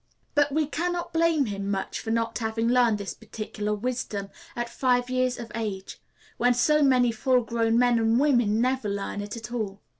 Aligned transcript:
But 0.33 0.51
we 0.51 0.65
can 0.65 0.93
not 0.93 1.13
blame 1.13 1.45
him 1.45 1.69
much 1.69 1.99
for 1.99 2.09
not 2.09 2.39
having 2.39 2.67
learned 2.67 2.97
this 2.97 3.13
particular 3.13 3.75
wisdom 3.75 4.29
at 4.55 4.67
five 4.67 5.11
years 5.11 5.37
of 5.37 5.51
age, 5.53 5.99
when 6.37 6.55
so 6.55 6.81
many 6.81 7.11
full 7.11 7.43
grown 7.43 7.77
men 7.77 7.99
and 7.99 8.19
women 8.19 8.59
never 8.61 8.89
learn 8.89 9.21
it 9.21 9.37
at 9.37 9.51
all. 9.53 9.79